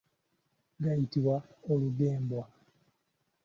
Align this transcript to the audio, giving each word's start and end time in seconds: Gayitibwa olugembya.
Gayitibwa 0.83 1.35
olugembya. 1.71 2.43